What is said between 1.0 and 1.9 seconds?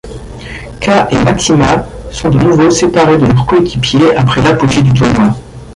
et Maxima